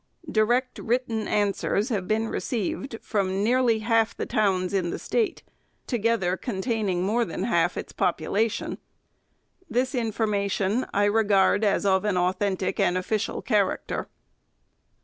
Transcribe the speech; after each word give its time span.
Direct 0.31 0.79
written 0.79 1.27
answers 1.27 1.89
have 1.89 2.07
been 2.07 2.27
received 2.27 2.97
from 3.03 3.43
nearly 3.43 3.81
half 3.85 4.17
the 4.17 4.25
towns 4.25 4.73
in 4.73 4.89
the 4.89 4.97
State, 4.97 5.43
together 5.85 6.35
containing 6.35 7.03
more 7.03 7.23
than 7.23 7.43
half 7.43 7.77
its 7.77 7.93
population. 7.93 8.79
This 9.69 9.93
information 9.93 10.87
I 10.91 11.05
regard 11.05 11.63
as 11.63 11.85
of 11.85 12.03
an 12.03 12.17
au 12.17 12.31
thentic 12.33 12.79
and 12.79 12.97
official 12.97 13.43
character. 13.43 14.09